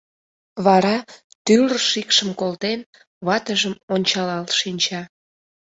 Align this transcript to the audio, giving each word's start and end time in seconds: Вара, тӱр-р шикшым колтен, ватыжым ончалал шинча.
Вара, 0.65 0.97
тӱр-р 1.45 1.75
шикшым 1.89 2.29
колтен, 2.39 2.79
ватыжым 3.27 3.73
ончалал 3.93 4.45
шинча. 4.59 5.01